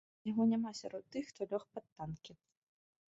Яго 0.29 0.45
няма 0.53 0.71
сярод 0.79 1.05
тых, 1.15 1.29
хто 1.33 1.41
лёг 1.53 1.63
пад 1.77 1.85
танкі. 1.97 2.33